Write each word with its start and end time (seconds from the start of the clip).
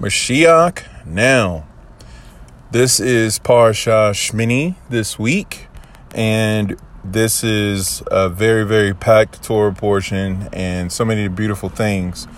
Mashiach 0.00 1.06
now. 1.06 1.66
This 2.70 3.00
is 3.00 3.38
Parsha 3.38 4.10
Shmini 4.12 4.74
this 4.90 5.18
week, 5.18 5.68
and 6.14 6.76
this 7.02 7.42
is 7.42 8.02
a 8.08 8.28
very, 8.28 8.66
very 8.66 8.92
packed 8.92 9.42
Torah 9.42 9.72
portion 9.72 10.50
and 10.52 10.92
so 10.92 11.04
many 11.04 11.28
beautiful 11.28 11.70
things. 11.70 12.28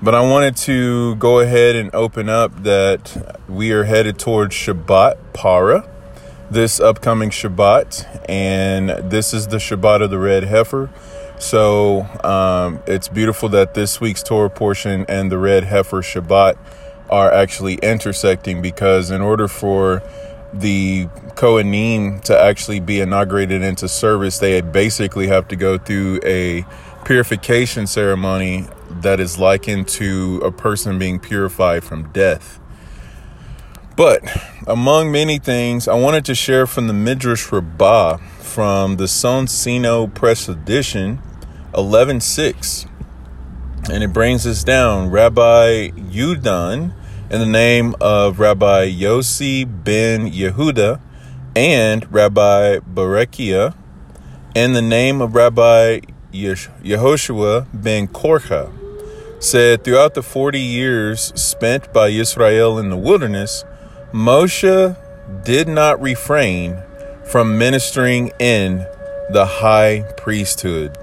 But 0.00 0.14
I 0.14 0.20
wanted 0.20 0.56
to 0.58 1.16
go 1.16 1.40
ahead 1.40 1.74
and 1.74 1.92
open 1.92 2.28
up 2.28 2.62
that 2.62 3.40
we 3.48 3.72
are 3.72 3.84
headed 3.84 4.18
towards 4.18 4.54
Shabbat 4.54 5.16
Para 5.32 5.88
this 6.50 6.78
upcoming 6.78 7.30
Shabbat, 7.30 8.26
and 8.28 9.10
this 9.10 9.34
is 9.34 9.48
the 9.48 9.56
Shabbat 9.56 10.02
of 10.02 10.10
the 10.10 10.18
Red 10.18 10.44
Heifer. 10.44 10.90
So 11.38 12.02
um, 12.22 12.80
it's 12.86 13.08
beautiful 13.08 13.48
that 13.50 13.74
this 13.74 14.00
week's 14.00 14.22
Torah 14.22 14.50
portion 14.50 15.04
and 15.08 15.32
the 15.32 15.38
Red 15.38 15.64
Heifer 15.64 16.00
Shabbat 16.00 16.56
are 17.10 17.32
actually 17.32 17.74
intersecting 17.76 18.62
because 18.62 19.10
in 19.10 19.20
order 19.20 19.48
for 19.48 20.02
the 20.52 21.06
Kohanim 21.34 22.22
to 22.22 22.38
actually 22.38 22.80
be 22.80 23.00
inaugurated 23.00 23.62
into 23.62 23.88
service, 23.88 24.38
they 24.38 24.60
basically 24.60 25.26
have 25.26 25.48
to 25.48 25.56
go 25.56 25.78
through 25.78 26.20
a 26.24 26.64
purification 27.04 27.86
ceremony 27.86 28.66
that 28.90 29.20
is 29.20 29.38
likened 29.38 29.88
to 29.88 30.40
a 30.44 30.50
person 30.50 30.98
being 30.98 31.18
purified 31.18 31.84
from 31.84 32.10
death. 32.12 32.60
But 33.96 34.22
among 34.66 35.12
many 35.12 35.38
things, 35.38 35.86
I 35.86 35.94
wanted 35.94 36.24
to 36.26 36.34
share 36.34 36.66
from 36.66 36.86
the 36.88 36.92
Midrash 36.92 37.52
Rabbah 37.52 38.16
from 38.40 38.96
the 38.96 39.04
Soncino 39.04 40.12
Press 40.12 40.48
Edition 40.48 41.20
11.6. 41.72 42.88
And 43.90 44.02
it 44.02 44.12
brings 44.12 44.46
us 44.46 44.64
down 44.64 45.10
Rabbi 45.10 45.88
Yudan 45.90 46.94
in 47.30 47.40
the 47.40 47.46
name 47.46 47.94
of 48.00 48.40
Rabbi 48.40 48.90
Yossi 48.90 49.64
ben 49.64 50.30
Yehuda 50.30 51.00
and 51.54 52.10
Rabbi 52.10 52.78
Berechiah 52.78 53.74
in 54.54 54.72
the 54.72 54.80
name 54.80 55.20
of 55.20 55.34
Rabbi 55.34 56.00
Yehoshua 56.32 57.66
ben 57.74 58.08
Korcha 58.08 58.72
said 59.38 59.84
throughout 59.84 60.14
the 60.14 60.22
40 60.22 60.58
years 60.58 61.32
spent 61.40 61.92
by 61.92 62.08
Israel 62.08 62.78
in 62.78 62.88
the 62.88 62.96
wilderness, 62.96 63.64
Moshe 64.12 64.96
did 65.44 65.68
not 65.68 66.00
refrain 66.00 66.82
from 67.26 67.58
ministering 67.58 68.30
in 68.40 68.78
the 69.30 69.44
high 69.44 70.10
priesthood. 70.16 70.96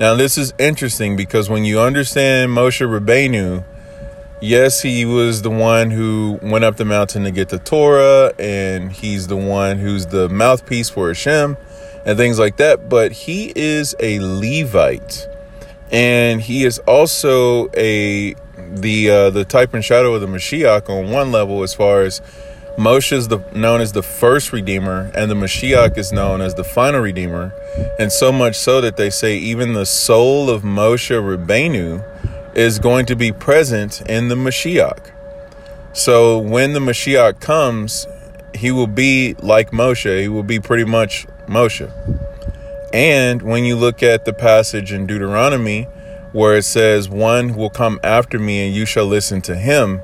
Now, 0.00 0.14
this 0.14 0.38
is 0.38 0.54
interesting 0.58 1.14
because 1.14 1.50
when 1.50 1.66
you 1.66 1.78
understand 1.78 2.52
Moshe 2.52 2.80
Rabbeinu, 2.80 3.62
yes, 4.40 4.80
he 4.80 5.04
was 5.04 5.42
the 5.42 5.50
one 5.50 5.90
who 5.90 6.38
went 6.40 6.64
up 6.64 6.78
the 6.78 6.86
mountain 6.86 7.24
to 7.24 7.30
get 7.30 7.50
the 7.50 7.58
Torah, 7.58 8.32
and 8.38 8.90
he's 8.90 9.26
the 9.26 9.36
one 9.36 9.76
who's 9.76 10.06
the 10.06 10.30
mouthpiece 10.30 10.88
for 10.88 11.08
Hashem 11.08 11.58
and 12.06 12.16
things 12.16 12.38
like 12.38 12.56
that. 12.56 12.88
But 12.88 13.12
he 13.12 13.52
is 13.54 13.94
a 14.00 14.20
Levite, 14.20 15.28
and 15.92 16.40
he 16.40 16.64
is 16.64 16.78
also 16.78 17.68
a 17.76 18.34
the 18.56 19.10
uh, 19.10 19.28
the 19.28 19.44
type 19.44 19.74
and 19.74 19.84
shadow 19.84 20.14
of 20.14 20.22
the 20.22 20.28
Mashiach 20.28 20.88
on 20.88 21.10
one 21.10 21.30
level, 21.30 21.62
as 21.62 21.74
far 21.74 22.00
as 22.00 22.22
Moshe 22.76 23.12
is 23.12 23.28
the, 23.28 23.40
known 23.54 23.80
as 23.80 23.92
the 23.92 24.02
first 24.02 24.52
redeemer, 24.52 25.10
and 25.14 25.30
the 25.30 25.34
Mashiach 25.34 25.98
is 25.98 26.12
known 26.12 26.40
as 26.40 26.54
the 26.54 26.64
final 26.64 27.00
redeemer. 27.00 27.52
And 27.98 28.10
so 28.10 28.32
much 28.32 28.56
so 28.56 28.80
that 28.80 28.96
they 28.96 29.10
say 29.10 29.36
even 29.36 29.74
the 29.74 29.86
soul 29.86 30.48
of 30.48 30.62
Moshe 30.62 31.10
Rabbeinu 31.10 32.04
is 32.56 32.78
going 32.78 33.06
to 33.06 33.16
be 33.16 33.32
present 33.32 34.00
in 34.02 34.28
the 34.28 34.34
Mashiach. 34.34 35.12
So 35.92 36.38
when 36.38 36.72
the 36.72 36.80
Mashiach 36.80 37.40
comes, 37.40 38.06
he 38.54 38.70
will 38.70 38.86
be 38.86 39.34
like 39.40 39.70
Moshe. 39.70 40.20
He 40.20 40.28
will 40.28 40.42
be 40.42 40.60
pretty 40.60 40.84
much 40.84 41.26
Moshe. 41.46 41.90
And 42.92 43.42
when 43.42 43.64
you 43.64 43.76
look 43.76 44.02
at 44.02 44.24
the 44.24 44.32
passage 44.32 44.92
in 44.92 45.06
Deuteronomy 45.06 45.84
where 46.32 46.56
it 46.56 46.64
says, 46.64 47.08
One 47.08 47.54
will 47.54 47.70
come 47.70 48.00
after 48.02 48.38
me 48.38 48.66
and 48.66 48.74
you 48.74 48.84
shall 48.84 49.06
listen 49.06 49.40
to 49.42 49.56
him 49.56 50.00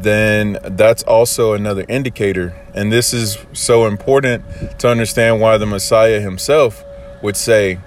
then 0.00 0.58
that's 0.62 1.02
also 1.02 1.52
another 1.52 1.84
indicator. 1.88 2.54
And 2.74 2.90
this 2.90 3.12
is 3.12 3.38
so 3.52 3.86
important 3.86 4.44
to 4.78 4.88
understand 4.88 5.40
why 5.40 5.58
the 5.58 5.66
Messiah 5.66 6.20
himself 6.20 6.82
would 7.22 7.36
say, 7.36 7.78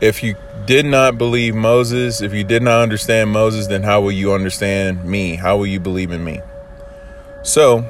if 0.00 0.22
you 0.22 0.36
did 0.66 0.84
not 0.84 1.16
believe 1.16 1.54
Moses, 1.54 2.20
if 2.20 2.34
you 2.34 2.44
did 2.44 2.62
not 2.62 2.82
understand 2.82 3.30
Moses, 3.30 3.66
then 3.68 3.82
how 3.82 4.00
will 4.00 4.12
you 4.12 4.32
understand 4.32 5.04
me? 5.04 5.36
How 5.36 5.56
will 5.56 5.66
you 5.66 5.80
believe 5.80 6.10
in 6.10 6.22
me? 6.22 6.40
So, 7.42 7.84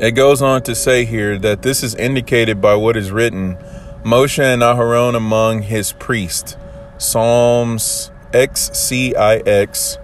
it 0.00 0.12
goes 0.12 0.40
on 0.40 0.62
to 0.62 0.74
say 0.74 1.04
here 1.04 1.38
that 1.38 1.62
this 1.62 1.82
is 1.82 1.94
indicated 1.94 2.60
by 2.60 2.74
what 2.74 2.96
is 2.96 3.12
written 3.12 3.56
Moshe 4.02 4.38
and 4.38 4.62
Aharon 4.62 5.14
among 5.14 5.62
his 5.62 5.92
priests. 5.92 6.56
Psalms 6.98 8.10
XCIX 8.32 10.03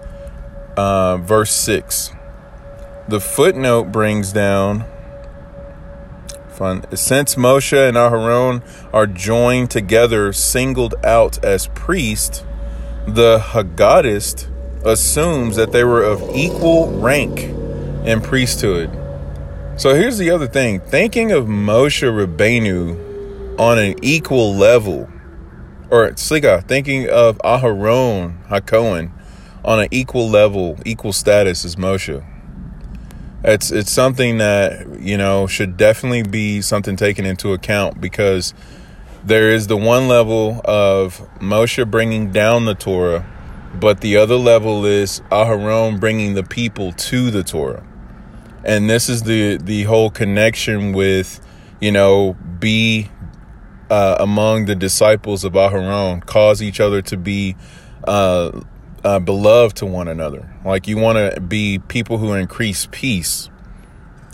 uh, 0.77 1.17
verse 1.17 1.51
6. 1.51 2.11
The 3.07 3.19
footnote 3.19 3.91
brings 3.91 4.31
down 4.31 4.85
fun. 6.61 6.85
Since 6.95 7.35
Moshe 7.35 7.73
and 7.73 7.97
Aharon 7.97 8.63
are 8.93 9.07
joined 9.07 9.71
together, 9.71 10.31
singled 10.31 10.93
out 11.03 11.43
as 11.43 11.67
priests, 11.67 12.43
the 13.07 13.39
Haggadist 13.39 14.47
assumes 14.85 15.55
that 15.55 15.71
they 15.71 15.83
were 15.83 16.03
of 16.03 16.21
equal 16.35 16.91
rank 16.99 17.39
in 18.05 18.21
priesthood. 18.21 18.89
So 19.77 19.95
here's 19.95 20.17
the 20.19 20.29
other 20.29 20.47
thing 20.47 20.79
thinking 20.81 21.31
of 21.31 21.45
Moshe 21.45 22.03
Rabbeinu 22.03 23.59
on 23.59 23.79
an 23.79 23.95
equal 24.03 24.55
level, 24.55 25.09
or 25.89 26.11
Slika, 26.11 26.63
thinking 26.67 27.09
of 27.09 27.39
Aharon 27.39 28.47
HaKohen 28.49 29.11
on 29.63 29.79
an 29.79 29.87
equal 29.91 30.29
level, 30.29 30.77
equal 30.85 31.13
status 31.13 31.65
as 31.65 31.75
Moshe. 31.75 32.25
It's 33.43 33.71
it's 33.71 33.91
something 33.91 34.37
that 34.37 34.99
you 34.99 35.17
know 35.17 35.47
should 35.47 35.77
definitely 35.77 36.23
be 36.23 36.61
something 36.61 36.95
taken 36.95 37.25
into 37.25 37.53
account 37.53 37.99
because 37.99 38.53
there 39.23 39.49
is 39.49 39.67
the 39.67 39.77
one 39.77 40.07
level 40.07 40.61
of 40.63 41.27
Moshe 41.39 41.89
bringing 41.89 42.31
down 42.31 42.65
the 42.65 42.75
Torah, 42.75 43.25
but 43.79 44.01
the 44.01 44.17
other 44.17 44.35
level 44.35 44.85
is 44.85 45.21
Aharon 45.31 45.99
bringing 45.99 46.35
the 46.35 46.43
people 46.43 46.91
to 46.93 47.31
the 47.31 47.43
Torah, 47.43 47.83
and 48.63 48.89
this 48.89 49.09
is 49.09 49.23
the 49.23 49.57
the 49.57 49.83
whole 49.83 50.11
connection 50.11 50.93
with 50.93 51.39
you 51.79 51.91
know 51.91 52.35
be 52.59 53.09
uh, 53.89 54.17
among 54.19 54.65
the 54.65 54.75
disciples 54.75 55.43
of 55.43 55.53
Aharon, 55.53 56.23
cause 56.25 56.61
each 56.61 56.79
other 56.79 57.01
to 57.01 57.17
be 57.17 57.55
uh, 58.03 58.61
uh, 59.03 59.19
beloved 59.19 59.77
to 59.77 59.85
one 59.85 60.07
another. 60.07 60.53
Like 60.63 60.87
you 60.87 60.97
want 60.97 61.35
to 61.35 61.41
be 61.41 61.79
people 61.79 62.17
who 62.17 62.33
increase 62.33 62.87
peace. 62.91 63.49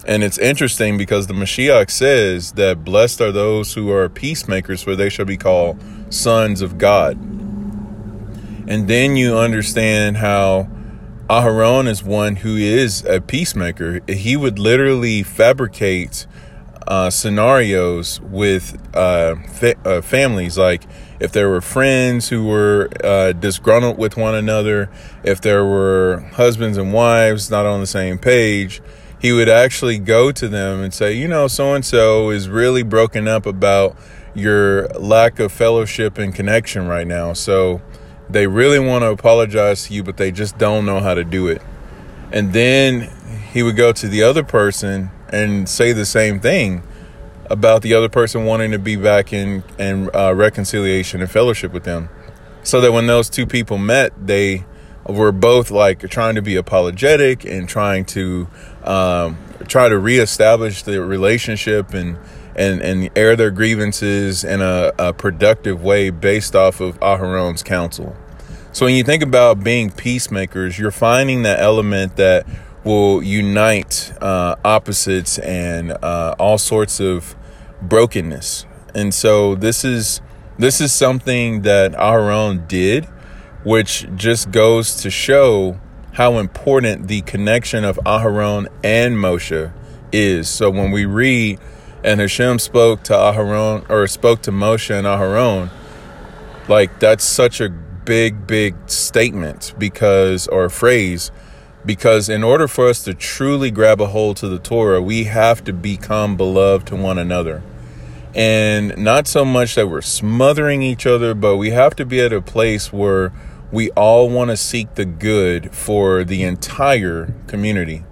And 0.05 0.23
it's 0.23 0.37
interesting 0.37 0.97
because 0.97 1.27
the 1.27 1.33
Mashiach 1.33 1.89
says 1.91 2.53
that 2.53 2.85
blessed 2.85 3.19
are 3.19 3.31
those 3.31 3.73
who 3.73 3.91
are 3.91 4.07
peacemakers, 4.07 4.81
for 4.81 4.95
they 4.95 5.09
shall 5.09 5.25
be 5.25 5.37
called 5.37 5.83
sons 6.09 6.61
of 6.61 6.77
God. 6.77 7.17
And 8.69 8.87
then 8.87 9.17
you 9.17 9.37
understand 9.37 10.17
how 10.17 10.69
Aharon 11.29 11.87
is 11.87 12.03
one 12.03 12.37
who 12.37 12.55
is 12.55 13.03
a 13.03 13.19
peacemaker. 13.19 13.99
He 14.07 14.37
would 14.37 14.59
literally 14.59 15.23
fabricate 15.23 16.25
uh, 16.87 17.09
scenarios 17.09 18.21
with 18.21 18.77
uh, 18.95 19.35
fa- 19.47 19.75
uh, 19.85 20.01
families. 20.01 20.57
Like 20.57 20.83
if 21.19 21.31
there 21.31 21.49
were 21.49 21.61
friends 21.61 22.29
who 22.29 22.45
were 22.45 22.89
uh, 23.03 23.33
disgruntled 23.33 23.97
with 23.97 24.17
one 24.17 24.35
another, 24.35 24.89
if 25.23 25.41
there 25.41 25.65
were 25.65 26.29
husbands 26.33 26.77
and 26.77 26.93
wives 26.93 27.51
not 27.51 27.65
on 27.65 27.81
the 27.81 27.87
same 27.87 28.17
page, 28.17 28.81
he 29.19 29.31
would 29.31 29.49
actually 29.49 29.99
go 29.99 30.31
to 30.31 30.47
them 30.47 30.81
and 30.81 30.93
say, 30.93 31.13
you 31.13 31.27
know, 31.27 31.47
so 31.47 31.73
and 31.73 31.83
so 31.83 32.29
is 32.29 32.47
really 32.47 32.83
broken 32.83 33.27
up 33.27 33.45
about 33.45 33.97
your 34.33 34.87
lack 34.89 35.39
of 35.39 35.51
fellowship 35.51 36.17
and 36.17 36.33
connection 36.33 36.87
right 36.87 37.07
now. 37.07 37.33
So 37.33 37.81
they 38.29 38.45
really 38.47 38.79
want 38.79 39.03
to 39.03 39.09
apologize 39.09 39.87
to 39.87 39.93
you, 39.93 40.03
but 40.03 40.17
they 40.17 40.31
just 40.31 40.57
don't 40.57 40.85
know 40.85 40.99
how 40.99 41.15
to 41.15 41.23
do 41.23 41.47
it. 41.47 41.61
And 42.31 42.53
then 42.53 43.09
he 43.51 43.63
would 43.63 43.75
go 43.75 43.91
to 43.93 44.07
the 44.07 44.23
other 44.23 44.43
person 44.43 45.09
and 45.29 45.67
say 45.67 45.93
the 45.93 46.05
same 46.05 46.39
thing 46.39 46.83
about 47.49 47.81
the 47.81 47.93
other 47.93 48.09
person 48.09 48.45
wanting 48.45 48.71
to 48.71 48.79
be 48.79 48.95
back 48.95 49.31
in 49.31 49.63
in 49.77 50.09
uh, 50.13 50.33
reconciliation 50.33 51.21
and 51.21 51.31
fellowship 51.31 51.71
with 51.71 51.83
them, 51.83 52.09
so 52.63 52.81
that 52.81 52.91
when 52.91 53.07
those 53.07 53.29
two 53.29 53.45
people 53.45 53.77
met, 53.77 54.11
they 54.27 54.65
were 55.05 55.31
both 55.31 55.71
like 55.71 56.09
trying 56.09 56.35
to 56.35 56.41
be 56.41 56.55
apologetic 56.55 57.45
and 57.45 57.69
trying 57.69 58.03
to 58.03 58.47
um, 58.83 59.37
try 59.67 59.87
to 59.87 59.97
reestablish 59.97 60.83
the 60.83 61.01
relationship 61.01 61.93
and 61.93 62.17
and 62.55 62.81
and 62.81 63.09
air 63.15 63.35
their 63.35 63.51
grievances 63.51 64.43
in 64.43 64.61
a, 64.61 64.91
a 64.99 65.13
productive 65.13 65.81
way 65.81 66.09
based 66.09 66.55
off 66.55 66.81
of 66.81 66.99
Aharon's 66.99 67.63
counsel. 67.63 68.15
So 68.73 68.85
when 68.85 68.95
you 68.95 69.03
think 69.03 69.23
about 69.23 69.63
being 69.63 69.89
peacemakers, 69.89 70.77
you're 70.77 70.91
finding 70.91 71.43
that 71.43 71.59
element 71.59 72.17
that 72.17 72.45
will 72.87 73.21
unite 73.21 74.13
uh, 74.21 74.55
opposites 74.63 75.37
and 75.39 75.91
uh, 75.91 76.35
all 76.39 76.57
sorts 76.57 76.99
of 77.01 77.35
brokenness. 77.81 78.65
And 78.95 79.13
so 79.13 79.55
this 79.55 79.83
is 79.83 80.21
this 80.57 80.81
is 80.81 80.91
something 80.91 81.61
that 81.63 81.91
Aharon 81.91 82.67
did, 82.67 83.05
which 83.63 84.07
just 84.15 84.49
goes 84.51 84.95
to 85.01 85.11
show 85.11 85.79
how 86.13 86.39
important 86.39 87.07
the 87.07 87.21
connection 87.21 87.83
of 87.83 87.99
Aharon 88.05 88.67
and 88.83 89.17
Moshe 89.17 89.71
is. 90.11 90.49
So 90.49 90.71
when 90.71 90.89
we 90.89 91.05
read 91.05 91.59
and 92.03 92.19
Hashem 92.19 92.57
spoke 92.57 93.03
to 93.03 93.13
Aharon 93.13 93.87
or 93.89 94.07
spoke 94.07 94.41
to 94.43 94.51
Moshe 94.51 94.89
and 94.89 95.05
Aharon, 95.05 95.69
like 96.67 96.99
that's 96.99 97.23
such 97.23 97.61
a 97.61 97.69
big, 97.69 98.47
big 98.47 98.75
statement 98.89 99.75
because 99.77 100.47
or 100.47 100.69
phrase 100.69 101.29
because 101.85 102.29
in 102.29 102.43
order 102.43 102.67
for 102.67 102.87
us 102.87 103.03
to 103.03 103.13
truly 103.13 103.71
grab 103.71 104.01
a 104.01 104.07
hold 104.07 104.37
to 104.37 104.47
the 104.47 104.59
Torah, 104.59 105.01
we 105.01 105.25
have 105.25 105.63
to 105.65 105.73
become 105.73 106.35
beloved 106.35 106.87
to 106.87 106.95
one 106.95 107.17
another. 107.17 107.63
And 108.35 108.97
not 108.97 109.27
so 109.27 109.43
much 109.45 109.75
that 109.75 109.87
we're 109.87 110.01
smothering 110.01 110.81
each 110.81 111.05
other, 111.05 111.33
but 111.33 111.57
we 111.57 111.71
have 111.71 111.95
to 111.95 112.05
be 112.05 112.19
at 112.19 112.33
a 112.33 112.41
place 112.41 112.93
where 112.93 113.31
we 113.71 113.89
all 113.91 114.29
want 114.29 114.51
to 114.51 114.57
seek 114.57 114.95
the 114.95 115.05
good 115.05 115.73
for 115.73 116.23
the 116.23 116.43
entire 116.43 117.33
community. 117.47 118.03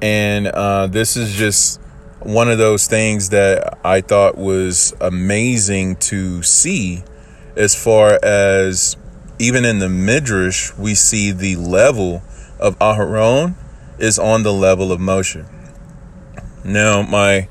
And 0.00 0.48
uh, 0.48 0.88
this 0.88 1.16
is 1.16 1.32
just 1.34 1.80
one 2.20 2.50
of 2.50 2.58
those 2.58 2.86
things 2.86 3.30
that 3.30 3.78
I 3.84 4.00
thought 4.00 4.36
was 4.36 4.94
amazing 5.00 5.96
to 5.96 6.42
see 6.42 7.04
as 7.56 7.74
far 7.74 8.18
as 8.22 8.96
even 9.38 9.64
in 9.64 9.78
the 9.78 9.88
Midrash, 9.88 10.72
we 10.74 10.94
see 10.94 11.32
the 11.32 11.56
level 11.56 12.22
of 12.62 12.78
Aharon 12.78 13.56
is 13.98 14.18
on 14.18 14.44
the 14.44 14.52
level 14.52 14.92
of 14.92 15.00
Moshe. 15.00 15.44
Now, 16.64 17.02
my 17.02 17.48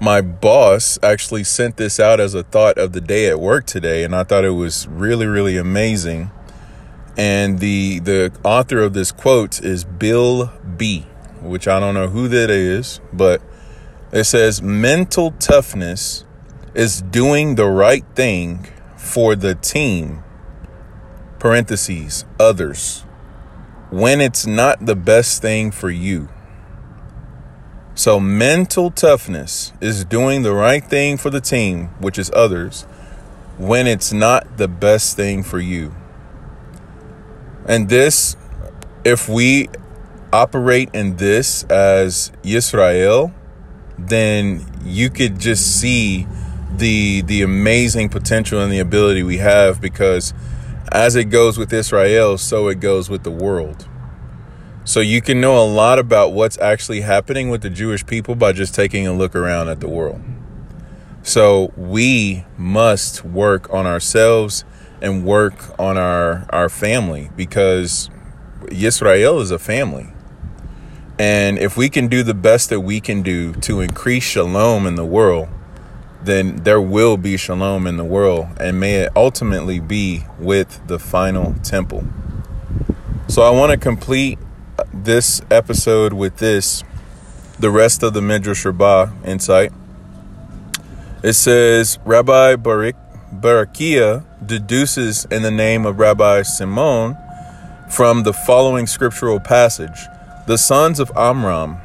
my 0.00 0.20
boss 0.20 0.98
actually 1.02 1.44
sent 1.44 1.76
this 1.76 1.98
out 1.98 2.20
as 2.20 2.34
a 2.34 2.42
thought 2.42 2.76
of 2.76 2.92
the 2.92 3.00
day 3.00 3.28
at 3.28 3.40
work 3.40 3.66
today, 3.66 4.04
and 4.04 4.14
I 4.14 4.24
thought 4.24 4.44
it 4.44 4.50
was 4.50 4.86
really, 4.88 5.26
really 5.26 5.56
amazing. 5.56 6.30
And 7.16 7.60
the 7.60 8.00
the 8.00 8.32
author 8.44 8.80
of 8.80 8.94
this 8.94 9.12
quote 9.12 9.62
is 9.62 9.84
Bill 9.84 10.52
B, 10.76 11.06
which 11.40 11.66
I 11.68 11.78
don't 11.78 11.94
know 11.94 12.08
who 12.08 12.28
that 12.28 12.50
is, 12.50 13.00
but 13.12 13.40
it 14.12 14.24
says 14.24 14.60
mental 14.60 15.32
toughness 15.32 16.24
is 16.74 17.00
doing 17.00 17.54
the 17.54 17.66
right 17.66 18.04
thing 18.14 18.66
for 18.96 19.36
the 19.36 19.54
team. 19.54 20.24
Parentheses, 21.38 22.24
others. 22.40 23.04
When 23.90 24.20
it's 24.20 24.46
not 24.46 24.84
the 24.84 24.96
best 24.96 25.40
thing 25.40 25.70
for 25.70 25.90
you. 25.90 26.28
So, 27.94 28.20
mental 28.20 28.90
toughness 28.90 29.72
is 29.80 30.04
doing 30.04 30.42
the 30.42 30.52
right 30.52 30.84
thing 30.84 31.16
for 31.16 31.30
the 31.30 31.40
team, 31.40 31.88
which 31.98 32.18
is 32.18 32.30
others, 32.32 32.82
when 33.56 33.86
it's 33.88 34.12
not 34.12 34.56
the 34.56 34.68
best 34.68 35.16
thing 35.16 35.42
for 35.42 35.58
you. 35.58 35.94
And 37.66 37.88
this, 37.88 38.36
if 39.04 39.28
we 39.28 39.68
operate 40.32 40.90
in 40.94 41.16
this 41.16 41.64
as 41.64 42.30
Yisrael, 42.42 43.32
then 43.98 44.64
you 44.84 45.10
could 45.10 45.40
just 45.40 45.80
see 45.80 46.26
the 46.76 47.22
the 47.22 47.42
amazing 47.42 48.08
potential 48.08 48.60
and 48.60 48.72
the 48.72 48.78
ability 48.78 49.22
we 49.22 49.38
have 49.38 49.80
because 49.80 50.32
as 50.92 51.16
it 51.16 51.24
goes 51.24 51.58
with 51.58 51.72
Israel, 51.72 52.38
so 52.38 52.68
it 52.68 52.80
goes 52.80 53.08
with 53.10 53.22
the 53.22 53.30
world. 53.30 53.88
So 54.84 55.00
you 55.00 55.20
can 55.20 55.40
know 55.40 55.62
a 55.62 55.66
lot 55.66 55.98
about 55.98 56.32
what's 56.32 56.58
actually 56.58 57.02
happening 57.02 57.50
with 57.50 57.60
the 57.60 57.70
Jewish 57.70 58.06
people 58.06 58.34
by 58.34 58.52
just 58.52 58.74
taking 58.74 59.06
a 59.06 59.12
look 59.12 59.36
around 59.36 59.68
at 59.68 59.80
the 59.80 59.88
world. 59.88 60.22
So 61.22 61.72
we 61.76 62.46
must 62.56 63.22
work 63.24 63.72
on 63.72 63.86
ourselves 63.86 64.64
and 65.02 65.24
work 65.24 65.78
on 65.78 65.98
our 65.98 66.46
our 66.50 66.68
family 66.68 67.30
because 67.36 68.08
Israel 68.70 69.40
is 69.40 69.50
a 69.50 69.58
family. 69.58 70.08
And 71.18 71.58
if 71.58 71.76
we 71.76 71.88
can 71.88 72.06
do 72.08 72.22
the 72.22 72.32
best 72.32 72.70
that 72.70 72.80
we 72.80 73.00
can 73.00 73.22
do 73.22 73.52
to 73.54 73.80
increase 73.80 74.22
shalom 74.22 74.86
in 74.86 74.94
the 74.94 75.04
world, 75.04 75.48
then 76.22 76.56
there 76.64 76.80
will 76.80 77.16
be 77.16 77.36
shalom 77.36 77.86
in 77.86 77.96
the 77.96 78.04
world 78.04 78.46
and 78.60 78.80
may 78.80 78.96
it 78.96 79.12
ultimately 79.14 79.80
be 79.80 80.24
with 80.38 80.86
the 80.86 80.98
final 80.98 81.54
temple. 81.62 82.04
So 83.28 83.42
I 83.42 83.50
want 83.50 83.72
to 83.72 83.78
complete 83.78 84.38
this 84.92 85.40
episode 85.50 86.12
with 86.12 86.38
this, 86.38 86.82
the 87.58 87.70
rest 87.70 88.02
of 88.02 88.14
the 88.14 88.22
Midrash 88.22 88.64
Rabbah 88.64 89.10
insight. 89.24 89.72
It 91.22 91.34
says 91.34 91.98
Rabbi 92.04 92.56
Barak, 92.56 92.96
Barakia 93.32 94.24
deduces 94.44 95.24
in 95.26 95.42
the 95.42 95.50
name 95.50 95.84
of 95.84 95.98
Rabbi 95.98 96.42
Simon 96.42 97.16
from 97.90 98.22
the 98.22 98.32
following 98.32 98.86
scriptural 98.86 99.40
passage 99.40 100.06
the 100.46 100.56
sons 100.56 100.98
of 100.98 101.12
Amram, 101.14 101.76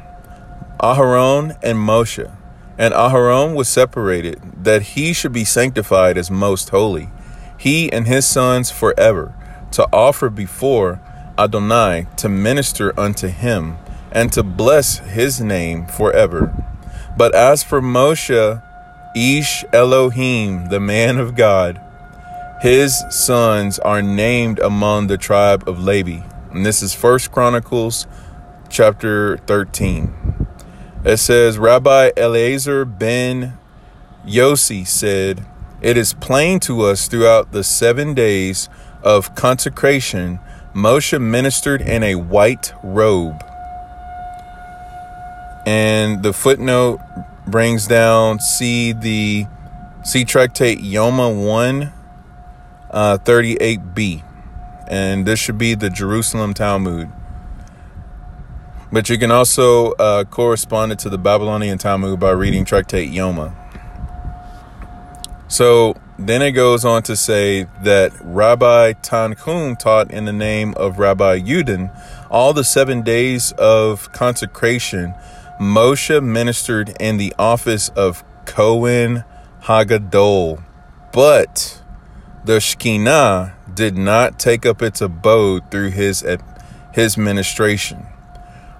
Aharon 0.80 1.54
and 1.62 1.78
Moshe. 1.78 2.34
And 2.76 2.92
Aharon 2.92 3.54
was 3.54 3.68
separated 3.68 4.64
that 4.64 4.82
he 4.82 5.12
should 5.12 5.32
be 5.32 5.44
sanctified 5.44 6.18
as 6.18 6.30
most 6.30 6.70
holy, 6.70 7.10
he 7.58 7.92
and 7.92 8.06
his 8.06 8.26
sons 8.26 8.70
forever, 8.70 9.34
to 9.72 9.88
offer 9.92 10.28
before 10.28 11.00
Adonai 11.38 12.06
to 12.16 12.28
minister 12.28 12.98
unto 12.98 13.28
him 13.28 13.76
and 14.10 14.32
to 14.32 14.42
bless 14.42 14.98
his 14.98 15.40
name 15.40 15.86
forever. 15.86 16.52
But 17.16 17.34
as 17.34 17.62
for 17.62 17.80
Moshe, 17.80 18.62
Ish 19.16 19.64
Elohim, 19.72 20.68
the 20.68 20.80
man 20.80 21.18
of 21.18 21.36
God, 21.36 21.80
his 22.60 23.04
sons 23.10 23.78
are 23.78 24.02
named 24.02 24.58
among 24.58 25.06
the 25.06 25.18
tribe 25.18 25.68
of 25.68 25.82
Levi. 25.82 26.22
And 26.50 26.64
this 26.64 26.82
is 26.82 26.94
First 26.94 27.30
Chronicles 27.30 28.06
chapter 28.70 29.36
13. 29.38 30.23
It 31.04 31.18
says, 31.18 31.58
Rabbi 31.58 32.12
Eleazar 32.16 32.86
ben 32.86 33.58
Yossi 34.26 34.86
said, 34.86 35.44
It 35.82 35.98
is 35.98 36.14
plain 36.14 36.60
to 36.60 36.80
us 36.82 37.08
throughout 37.08 37.52
the 37.52 37.62
seven 37.62 38.14
days 38.14 38.70
of 39.02 39.34
consecration 39.34 40.40
Moshe 40.74 41.20
ministered 41.20 41.82
in 41.82 42.02
a 42.02 42.14
white 42.14 42.72
robe. 42.82 43.44
And 45.66 46.22
the 46.22 46.32
footnote 46.32 47.00
brings 47.46 47.86
down 47.86 48.40
see 48.40 48.92
the 48.92 49.46
see 50.04 50.24
tractate 50.24 50.78
Yoma 50.78 51.34
1 51.46 51.92
uh, 52.90 53.18
38b. 53.18 54.22
And 54.88 55.26
this 55.26 55.38
should 55.38 55.58
be 55.58 55.74
the 55.74 55.90
Jerusalem 55.90 56.54
Talmud. 56.54 57.10
But 58.94 59.10
you 59.10 59.18
can 59.18 59.32
also 59.32 59.90
uh, 59.94 60.22
correspond 60.22 60.92
it 60.92 61.00
to 61.00 61.10
the 61.10 61.18
Babylonian 61.18 61.78
Talmud 61.78 62.20
by 62.20 62.30
reading 62.30 62.64
Tractate 62.64 63.10
Yoma. 63.12 63.52
So 65.48 65.96
then 66.16 66.42
it 66.42 66.52
goes 66.52 66.84
on 66.84 67.02
to 67.02 67.16
say 67.16 67.66
that 67.82 68.12
Rabbi 68.22 68.92
Tanhum 68.92 69.76
taught 69.76 70.12
in 70.12 70.26
the 70.26 70.32
name 70.32 70.74
of 70.76 71.00
Rabbi 71.00 71.40
Yudin 71.40 71.90
all 72.30 72.52
the 72.52 72.62
seven 72.62 73.02
days 73.02 73.50
of 73.58 74.12
consecration. 74.12 75.12
Moshe 75.60 76.22
ministered 76.22 76.96
in 77.00 77.16
the 77.16 77.34
office 77.36 77.88
of 77.96 78.22
Cohen 78.46 79.24
Hagadol, 79.62 80.62
but 81.12 81.82
the 82.44 82.60
Shekinah 82.60 83.56
did 83.74 83.98
not 83.98 84.38
take 84.38 84.64
up 84.64 84.82
its 84.82 85.00
abode 85.00 85.68
through 85.72 85.90
his 85.90 86.24
his 86.92 87.18
ministration. 87.18 88.06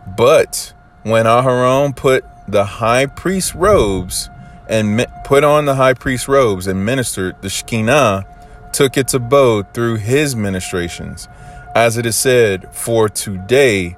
But 0.07 0.73
when 1.03 1.27
Aharon 1.27 1.97
put 1.97 2.25
the 2.47 2.65
high 2.65 3.07
priest 3.07 3.55
robes 3.55 4.29
and 4.69 5.07
put 5.25 5.45
on 5.45 5.65
the 5.65 5.75
high 5.75 5.95
priest 5.95 6.29
robes 6.29 6.67
and 6.67 6.85
ministered, 6.85 7.41
the 7.43 7.49
Shekinah 7.49 8.27
took 8.73 8.97
its 8.97 9.15
abode 9.15 9.73
through 9.73 9.97
his 9.97 10.35
ministrations. 10.35 11.29
As 11.75 11.97
it 11.97 12.07
is 12.07 12.17
said, 12.17 12.75
For 12.75 13.09
today 13.09 13.97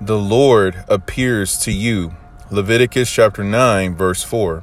the 0.00 0.18
Lord 0.18 0.84
appears 0.88 1.58
to 1.60 1.72
you. 1.72 2.14
Leviticus 2.50 3.10
chapter 3.10 3.42
9, 3.42 3.94
verse 3.94 4.22
4. 4.22 4.62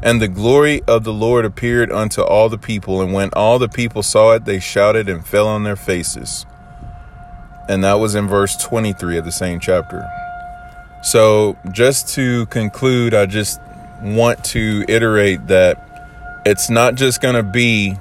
And 0.00 0.22
the 0.22 0.28
glory 0.28 0.82
of 0.86 1.02
the 1.02 1.12
Lord 1.12 1.44
appeared 1.44 1.90
unto 1.90 2.22
all 2.22 2.48
the 2.48 2.58
people, 2.58 3.00
and 3.00 3.12
when 3.12 3.30
all 3.32 3.58
the 3.58 3.68
people 3.68 4.02
saw 4.04 4.32
it, 4.34 4.44
they 4.44 4.60
shouted 4.60 5.08
and 5.08 5.26
fell 5.26 5.48
on 5.48 5.64
their 5.64 5.74
faces. 5.74 6.46
And 7.68 7.84
that 7.84 7.94
was 7.94 8.14
in 8.14 8.26
verse 8.26 8.56
23 8.56 9.18
of 9.18 9.24
the 9.24 9.32
same 9.32 9.60
chapter. 9.60 10.08
So, 11.02 11.56
just 11.70 12.08
to 12.14 12.46
conclude, 12.46 13.14
I 13.14 13.26
just 13.26 13.60
want 14.02 14.42
to 14.46 14.84
iterate 14.88 15.46
that 15.48 15.84
it's 16.44 16.70
not 16.70 16.94
just 16.94 17.20
going 17.20 17.34
to 17.34 17.42
be 17.42 17.96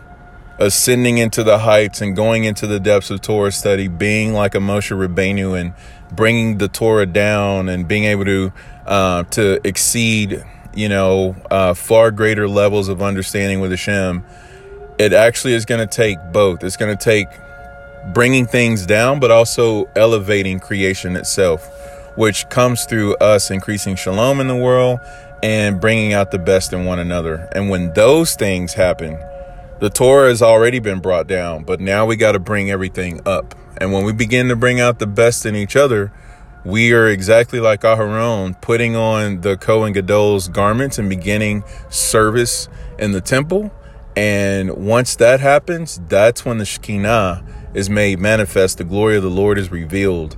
ascending 0.59 1.17
into 1.17 1.43
the 1.43 1.59
heights 1.59 2.01
and 2.01 2.15
going 2.15 2.43
into 2.43 2.65
the 2.65 2.79
depths 2.79 3.12
of 3.12 3.21
Torah 3.21 3.51
study, 3.51 3.88
being 3.88 4.33
like 4.33 4.55
a 4.55 4.59
Moshe 4.59 4.95
Rabbeinu 4.95 5.59
and 5.59 5.74
bringing 6.12 6.57
the 6.57 6.67
Torah 6.67 7.05
down 7.05 7.69
and 7.69 7.88
being 7.88 8.05
able 8.05 8.25
to 8.25 8.53
uh, 8.86 9.24
to 9.24 9.59
exceed, 9.67 10.43
you 10.74 10.89
know, 10.89 11.36
uh, 11.51 11.74
far 11.74 12.12
greater 12.12 12.47
levels 12.47 12.89
of 12.89 13.01
understanding 13.01 13.59
with 13.59 13.71
Hashem. 13.71 14.24
It 14.97 15.13
actually 15.13 15.53
is 15.53 15.65
going 15.65 15.88
to 15.88 15.95
take 15.95 16.17
both. 16.31 16.63
It's 16.63 16.77
going 16.77 16.95
to 16.95 17.03
take 17.03 17.27
bringing 18.13 18.45
things 18.45 18.85
down, 18.85 19.19
but 19.19 19.31
also 19.31 19.85
elevating 19.95 20.59
creation 20.59 21.15
itself, 21.15 21.67
which 22.15 22.47
comes 22.49 22.85
through 22.85 23.15
us 23.17 23.51
increasing 23.51 23.95
shalom 23.95 24.39
in 24.39 24.47
the 24.47 24.55
world 24.55 24.99
and 25.43 25.79
bringing 25.79 26.13
out 26.13 26.31
the 26.31 26.39
best 26.39 26.73
in 26.73 26.85
one 26.85 26.99
another. 26.99 27.47
And 27.53 27.69
when 27.69 27.93
those 27.93 28.35
things 28.35 28.73
happen, 28.73 29.19
the 29.79 29.89
Torah 29.89 30.29
has 30.29 30.41
already 30.41 30.79
been 30.79 30.99
brought 30.99 31.27
down, 31.27 31.63
but 31.63 31.79
now 31.79 32.05
we 32.05 32.15
got 32.15 32.31
to 32.31 32.39
bring 32.39 32.71
everything 32.71 33.21
up. 33.27 33.53
And 33.77 33.93
when 33.93 34.03
we 34.03 34.13
begin 34.13 34.47
to 34.47 34.55
bring 34.55 34.79
out 34.79 34.97
the 34.97 35.05
best 35.05 35.45
in 35.45 35.55
each 35.55 35.75
other, 35.75 36.11
we 36.65 36.91
are 36.93 37.07
exactly 37.07 37.59
like 37.59 37.81
Aharon, 37.81 38.59
putting 38.59 38.95
on 38.95 39.41
the 39.41 39.55
Kohen 39.55 39.93
Gadol's 39.93 40.47
garments 40.47 40.97
and 40.97 41.07
beginning 41.07 41.63
service 41.89 42.67
in 42.97 43.11
the 43.11 43.21
temple. 43.21 43.71
And 44.17 44.71
once 44.71 45.15
that 45.17 45.41
happens, 45.41 46.01
that's 46.07 46.43
when 46.43 46.57
the 46.57 46.65
Shekinah 46.65 47.45
is 47.75 47.88
made 47.88 48.17
manifest. 48.17 48.79
The 48.79 48.83
glory 48.83 49.15
of 49.15 49.21
the 49.21 49.29
Lord 49.29 49.59
is 49.59 49.69
revealed. 49.71 50.36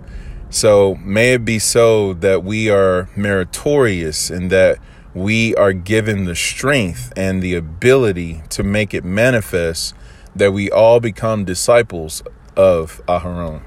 So 0.50 0.95
may 0.95 1.36
it 1.36 1.45
be 1.45 1.59
so 1.59 2.12
that 2.15 2.43
we 2.43 2.69
are 2.69 3.07
meritorious 3.15 4.29
and 4.29 4.50
that 4.50 4.79
we 5.13 5.55
are 5.55 5.71
given 5.71 6.25
the 6.25 6.36
strength 6.36 7.13
and 7.15 7.41
the 7.41 7.55
ability 7.55 8.43
to 8.50 8.63
make 8.63 8.93
it 8.93 9.05
manifest 9.05 9.95
that 10.36 10.51
we 10.51 10.69
all 10.69 11.00
become 11.00 11.45
disciples 11.45 12.21
of 12.57 13.01
Aharon. 13.07 13.62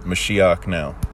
Mashiach 0.00 0.66
now. 0.66 0.98